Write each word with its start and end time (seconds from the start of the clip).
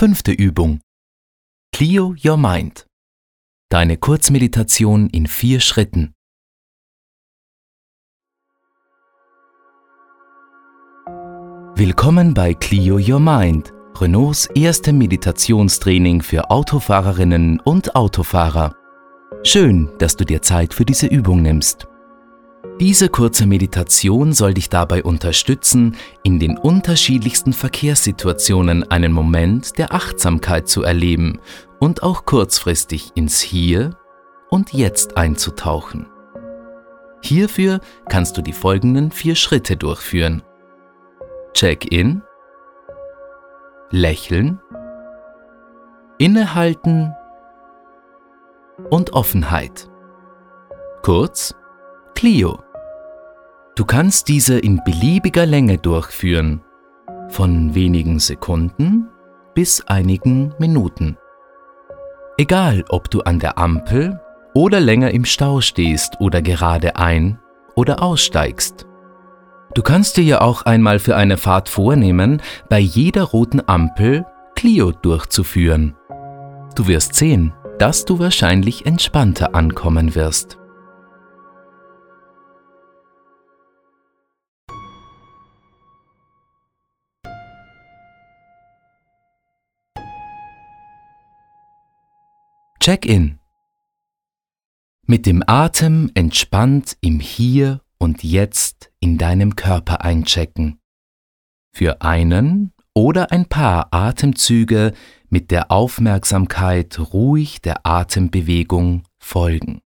Fünfte 0.00 0.30
Übung. 0.30 0.78
Clio 1.74 2.14
Your 2.24 2.36
Mind. 2.36 2.86
Deine 3.68 3.96
Kurzmeditation 3.96 5.10
in 5.10 5.26
vier 5.26 5.58
Schritten. 5.58 6.14
Willkommen 11.74 12.32
bei 12.32 12.54
Clio 12.54 13.00
Your 13.00 13.18
Mind, 13.18 13.72
Renaults 13.96 14.46
erste 14.54 14.92
Meditationstraining 14.92 16.22
für 16.22 16.48
Autofahrerinnen 16.48 17.58
und 17.58 17.96
Autofahrer. 17.96 18.76
Schön, 19.42 19.90
dass 19.98 20.14
du 20.14 20.24
dir 20.24 20.42
Zeit 20.42 20.74
für 20.74 20.84
diese 20.84 21.08
Übung 21.08 21.42
nimmst. 21.42 21.88
Diese 22.80 23.08
kurze 23.08 23.46
Meditation 23.46 24.32
soll 24.32 24.54
dich 24.54 24.68
dabei 24.70 25.02
unterstützen, 25.02 25.96
in 26.22 26.38
den 26.38 26.56
unterschiedlichsten 26.56 27.52
Verkehrssituationen 27.52 28.88
einen 28.88 29.12
Moment 29.12 29.78
der 29.78 29.92
Achtsamkeit 29.92 30.68
zu 30.68 30.84
erleben 30.84 31.40
und 31.80 32.04
auch 32.04 32.24
kurzfristig 32.24 33.10
ins 33.16 33.40
Hier 33.40 33.96
und 34.48 34.72
Jetzt 34.72 35.16
einzutauchen. 35.16 36.06
Hierfür 37.20 37.80
kannst 38.08 38.36
du 38.36 38.42
die 38.42 38.52
folgenden 38.52 39.10
vier 39.10 39.34
Schritte 39.34 39.76
durchführen. 39.76 40.42
Check-in, 41.54 42.22
Lächeln, 43.90 44.60
Innehalten 46.18 47.12
und 48.88 49.14
Offenheit. 49.14 49.88
Kurz, 51.02 51.56
Clio. 52.14 52.67
Du 53.78 53.84
kannst 53.84 54.26
diese 54.26 54.58
in 54.58 54.82
beliebiger 54.84 55.46
Länge 55.46 55.78
durchführen, 55.78 56.62
von 57.28 57.76
wenigen 57.76 58.18
Sekunden 58.18 59.06
bis 59.54 59.86
einigen 59.86 60.52
Minuten. 60.58 61.16
Egal, 62.38 62.84
ob 62.88 63.08
du 63.08 63.20
an 63.20 63.38
der 63.38 63.56
Ampel 63.56 64.18
oder 64.52 64.80
länger 64.80 65.12
im 65.12 65.24
Stau 65.24 65.60
stehst 65.60 66.16
oder 66.18 66.42
gerade 66.42 66.96
ein- 66.96 67.38
oder 67.76 68.02
aussteigst. 68.02 68.84
Du 69.74 69.82
kannst 69.82 70.16
dir 70.16 70.24
ja 70.24 70.40
auch 70.40 70.62
einmal 70.62 70.98
für 70.98 71.14
eine 71.14 71.36
Fahrt 71.36 71.68
vornehmen, 71.68 72.42
bei 72.68 72.80
jeder 72.80 73.22
roten 73.22 73.62
Ampel 73.64 74.26
Clio 74.56 74.90
durchzuführen. 74.90 75.94
Du 76.74 76.88
wirst 76.88 77.14
sehen, 77.14 77.52
dass 77.78 78.04
du 78.04 78.18
wahrscheinlich 78.18 78.86
entspannter 78.86 79.54
ankommen 79.54 80.16
wirst. 80.16 80.57
Check-in. 92.88 93.38
Mit 95.06 95.26
dem 95.26 95.44
Atem 95.46 96.10
entspannt 96.14 96.96
im 97.02 97.20
Hier 97.20 97.82
und 97.98 98.24
Jetzt 98.24 98.90
in 98.98 99.18
deinem 99.18 99.56
Körper 99.56 100.00
einchecken. 100.00 100.80
Für 101.70 102.00
einen 102.00 102.72
oder 102.94 103.30
ein 103.30 103.44
paar 103.44 103.92
Atemzüge 103.92 104.94
mit 105.28 105.50
der 105.50 105.70
Aufmerksamkeit 105.70 106.98
ruhig 107.12 107.60
der 107.60 107.84
Atembewegung 107.84 109.02
folgen. 109.18 109.82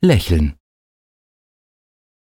Lächeln. 0.00 0.54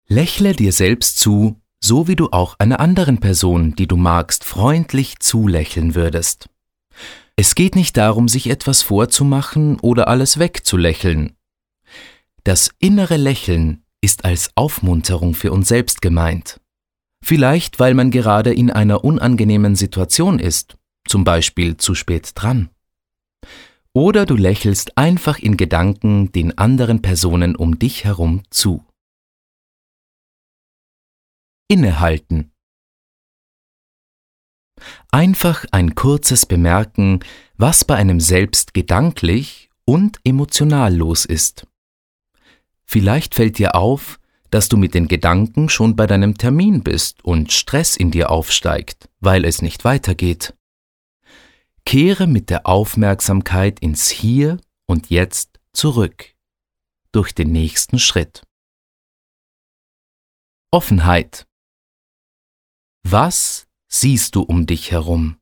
Lächle 0.07 0.53
dir 0.53 0.71
selbst 0.71 1.19
zu, 1.19 1.61
so 1.83 2.07
wie 2.07 2.15
du 2.15 2.31
auch 2.31 2.55
einer 2.61 2.79
anderen 2.79 3.19
Person, 3.19 3.75
die 3.75 3.89
du 3.89 3.97
magst, 3.97 4.45
freundlich 4.45 5.19
zulächeln 5.19 5.97
würdest. 5.97 6.49
Es 7.37 7.55
geht 7.55 7.77
nicht 7.77 7.97
darum, 7.97 8.29
sich 8.29 8.49
etwas 8.49 8.83
vorzumachen 8.83 9.79
oder 9.81 10.09
alles 10.09 10.39
wegzulächeln. 10.39 11.37
Das 12.45 12.71
innere 12.79 13.17
Lächeln 13.17 13.83
ist 14.01 14.25
als 14.25 14.51
Aufmunterung 14.55 15.35
für 15.35 15.53
uns 15.53 15.69
selbst 15.69 16.01
gemeint. 16.01 16.61
Vielleicht, 17.23 17.81
weil 17.81 17.95
man 17.95 18.11
gerade 18.11 18.55
in 18.55 18.71
einer 18.71 19.05
unangenehmen 19.05 19.75
Situation 19.75 20.39
ist, 20.39 20.77
zum 21.09 21.25
Beispiel 21.25 21.77
zu 21.77 21.95
spät 21.95 22.33
dran. 22.35 22.71
Oder 23.93 24.27
du 24.27 24.37
lächelst 24.37 24.97
einfach 24.97 25.39
in 25.39 25.57
Gedanken 25.57 26.31
den 26.31 26.57
anderen 26.57 27.03
Personen 27.03 27.57
um 27.57 27.79
dich 27.79 28.05
herum 28.05 28.43
zu. 28.51 28.85
Innehalten. 31.69 32.53
Einfach 35.11 35.65
ein 35.73 35.95
kurzes 35.95 36.47
Bemerken, 36.47 37.21
was 37.57 37.85
bei 37.85 37.97
einem 37.97 38.21
selbst 38.21 38.75
gedanklich 38.75 39.71
und 39.85 40.19
emotional 40.25 40.95
los 40.95 41.25
ist. 41.25 41.67
Vielleicht 42.85 43.35
fällt 43.35 43.59
dir 43.59 43.75
auf, 43.75 44.19
dass 44.51 44.69
du 44.69 44.77
mit 44.77 44.95
den 44.95 45.09
Gedanken 45.09 45.69
schon 45.69 45.97
bei 45.97 46.07
deinem 46.07 46.39
Termin 46.39 46.83
bist 46.83 47.25
und 47.25 47.53
Stress 47.53 47.97
in 47.97 48.11
dir 48.11 48.31
aufsteigt, 48.31 49.09
weil 49.21 49.45
es 49.45 49.63
nicht 49.63 49.85
weitergeht. 49.85 50.55
Kehre 51.85 52.27
mit 52.27 52.51
der 52.51 52.67
Aufmerksamkeit 52.67 53.81
ins 53.81 54.09
Hier 54.11 54.59
und 54.87 55.11
Jetzt 55.11 55.61
zurück, 55.73 56.35
durch 57.13 57.35
den 57.35 57.53
nächsten 57.53 57.99
Schritt. 57.99 58.43
Offenheit. 60.71 61.47
Was 63.03 63.66
siehst 63.89 64.35
du 64.35 64.43
um 64.43 64.67
dich 64.67 64.91
herum? 64.91 65.39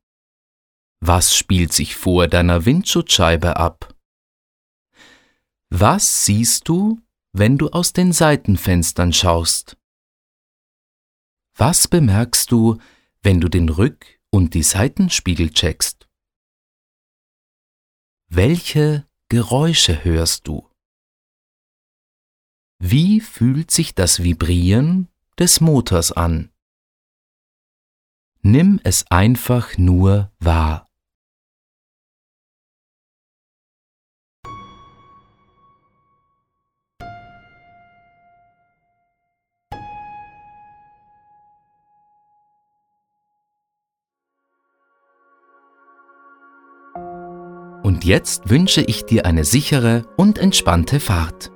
Was 1.01 1.35
spielt 1.35 1.73
sich 1.73 1.95
vor 1.95 2.27
deiner 2.27 2.65
Windschutzscheibe 2.65 3.57
ab? 3.57 3.93
Was 5.69 6.25
siehst 6.25 6.67
du, 6.67 7.01
wenn 7.33 7.57
du 7.57 7.69
aus 7.69 7.93
den 7.93 8.13
Seitenfenstern 8.13 9.13
schaust? 9.13 9.77
Was 11.57 11.87
bemerkst 11.87 12.51
du, 12.51 12.79
wenn 13.21 13.39
du 13.39 13.49
den 13.49 13.69
Rück- 13.69 14.19
und 14.29 14.53
die 14.53 14.63
Seitenspiegel 14.63 15.51
checkst? 15.51 16.07
Welche 18.27 19.07
Geräusche 19.29 20.03
hörst 20.03 20.47
du? 20.47 20.69
Wie 22.79 23.21
fühlt 23.21 23.71
sich 23.71 23.95
das 23.95 24.21
Vibrieren 24.23 25.09
des 25.39 25.61
Motors 25.61 26.11
an? 26.11 26.51
Nimm 28.47 28.79
es 28.83 29.05
einfach 29.09 29.75
nur 29.79 30.29
wahr. 30.39 30.85
Und 47.81 48.05
jetzt 48.05 48.47
wünsche 48.51 48.81
ich 48.81 49.05
dir 49.05 49.25
eine 49.25 49.43
sichere 49.43 50.03
und 50.17 50.37
entspannte 50.37 50.99
Fahrt. 50.99 51.54